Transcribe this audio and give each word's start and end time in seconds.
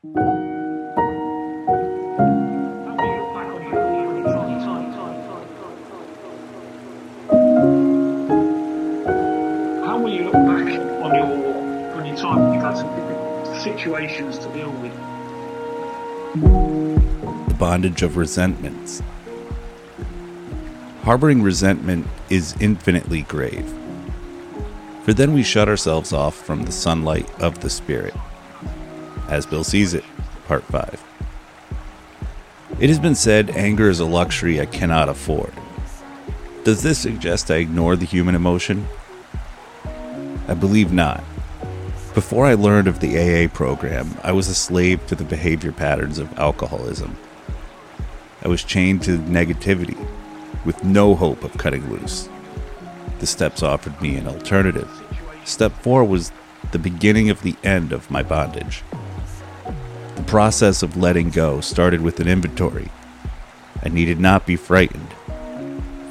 How 0.00 0.14
will 9.98 10.14
you 10.14 10.22
look 10.26 10.34
back 10.34 10.68
on 11.02 11.14
your 11.16 11.26
on 11.96 12.06
your 12.06 12.16
time? 12.16 12.54
You've 12.54 12.62
had 12.62 12.76
some 12.76 12.94
different 12.94 13.60
situations 13.60 14.38
to 14.38 14.48
deal 14.52 14.70
with. 14.70 14.94
The 17.48 17.54
bondage 17.54 18.02
of 18.02 18.16
resentments. 18.16 19.02
Harboring 21.02 21.42
resentment 21.42 22.06
is 22.30 22.54
infinitely 22.60 23.22
grave. 23.22 23.68
For 25.02 25.12
then 25.12 25.32
we 25.32 25.42
shut 25.42 25.68
ourselves 25.68 26.12
off 26.12 26.36
from 26.36 26.62
the 26.66 26.70
sunlight 26.70 27.28
of 27.40 27.58
the 27.62 27.70
Spirit. 27.70 28.14
As 29.28 29.44
Bill 29.44 29.62
sees 29.62 29.92
it, 29.94 30.04
Part 30.46 30.64
5. 30.64 31.04
It 32.80 32.88
has 32.88 32.98
been 32.98 33.14
said 33.14 33.50
anger 33.50 33.90
is 33.90 34.00
a 34.00 34.06
luxury 34.06 34.60
I 34.60 34.66
cannot 34.66 35.10
afford. 35.10 35.52
Does 36.64 36.82
this 36.82 36.98
suggest 36.98 37.50
I 37.50 37.56
ignore 37.56 37.96
the 37.96 38.06
human 38.06 38.34
emotion? 38.34 38.86
I 40.46 40.54
believe 40.54 40.92
not. 40.92 41.22
Before 42.14 42.46
I 42.46 42.54
learned 42.54 42.88
of 42.88 43.00
the 43.00 43.18
AA 43.18 43.48
program, 43.48 44.16
I 44.22 44.32
was 44.32 44.48
a 44.48 44.54
slave 44.54 45.06
to 45.06 45.14
the 45.14 45.24
behavior 45.24 45.72
patterns 45.72 46.18
of 46.18 46.38
alcoholism. 46.38 47.16
I 48.42 48.48
was 48.48 48.64
chained 48.64 49.02
to 49.02 49.18
negativity, 49.18 49.98
with 50.64 50.82
no 50.82 51.14
hope 51.14 51.44
of 51.44 51.58
cutting 51.58 51.90
loose. 51.90 52.28
The 53.18 53.26
steps 53.26 53.62
offered 53.62 54.00
me 54.00 54.16
an 54.16 54.26
alternative. 54.26 54.90
Step 55.44 55.72
4 55.82 56.04
was 56.04 56.32
the 56.72 56.78
beginning 56.78 57.28
of 57.28 57.42
the 57.42 57.56
end 57.62 57.92
of 57.92 58.10
my 58.10 58.22
bondage. 58.22 58.82
Process 60.28 60.82
of 60.82 60.98
letting 60.98 61.30
go 61.30 61.62
started 61.62 62.02
with 62.02 62.20
an 62.20 62.28
inventory. 62.28 62.90
I 63.82 63.88
needed 63.88 64.20
not 64.20 64.44
be 64.44 64.56
frightened, 64.56 65.10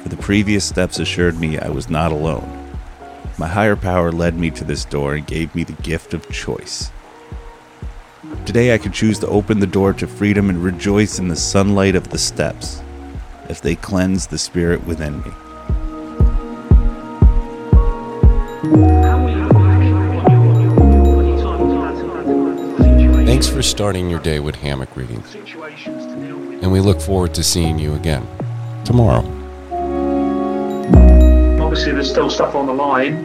for 0.02 0.08
the 0.08 0.16
previous 0.16 0.64
steps 0.64 0.98
assured 0.98 1.38
me 1.38 1.56
I 1.56 1.68
was 1.68 1.88
not 1.88 2.10
alone. 2.10 2.76
My 3.38 3.46
higher 3.46 3.76
power 3.76 4.10
led 4.10 4.36
me 4.36 4.50
to 4.50 4.64
this 4.64 4.84
door 4.84 5.14
and 5.14 5.24
gave 5.24 5.54
me 5.54 5.62
the 5.62 5.80
gift 5.84 6.14
of 6.14 6.28
choice. 6.32 6.90
Today 8.44 8.74
I 8.74 8.78
can 8.78 8.90
choose 8.90 9.20
to 9.20 9.28
open 9.28 9.60
the 9.60 9.68
door 9.68 9.92
to 9.92 10.08
freedom 10.08 10.50
and 10.50 10.64
rejoice 10.64 11.20
in 11.20 11.28
the 11.28 11.36
sunlight 11.36 11.94
of 11.94 12.08
the 12.08 12.18
steps 12.18 12.82
as 13.44 13.60
they 13.60 13.76
cleanse 13.76 14.26
the 14.26 14.38
spirit 14.38 14.84
within 14.84 15.22
me. 15.22 15.30
For 23.52 23.62
starting 23.62 24.08
your 24.08 24.20
day 24.20 24.38
with 24.38 24.54
hammock 24.54 24.96
reading, 24.96 25.24
situations 25.24 26.06
to 26.06 26.14
deal 26.14 26.38
with. 26.38 26.62
and 26.62 26.70
we 26.70 26.78
look 26.78 27.00
forward 27.00 27.34
to 27.34 27.42
seeing 27.42 27.76
you 27.76 27.94
again 27.94 28.24
tomorrow. 28.84 29.24
Obviously, 31.60 31.90
there's 31.90 32.08
still 32.08 32.30
stuff 32.30 32.54
on 32.54 32.66
the 32.66 32.72
line. 32.72 33.24